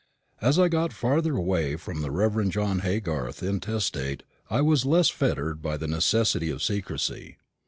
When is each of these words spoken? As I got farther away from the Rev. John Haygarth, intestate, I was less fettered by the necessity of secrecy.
As 0.41 0.57
I 0.57 0.67
got 0.67 0.93
farther 0.93 1.35
away 1.35 1.75
from 1.75 2.01
the 2.01 2.09
Rev. 2.09 2.49
John 2.49 2.79
Haygarth, 2.79 3.43
intestate, 3.43 4.23
I 4.49 4.59
was 4.61 4.83
less 4.83 5.11
fettered 5.11 5.61
by 5.61 5.77
the 5.77 5.85
necessity 5.87 6.49
of 6.49 6.63
secrecy. 6.63 7.37